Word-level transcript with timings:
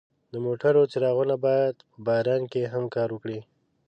د 0.31 0.33
موټرو 0.45 0.81
څراغونه 0.91 1.35
باید 1.45 1.75
په 1.91 1.97
باران 2.07 2.41
کې 2.51 2.71
هم 2.73 2.83
کار 2.95 3.09
وکړي. 3.11 3.39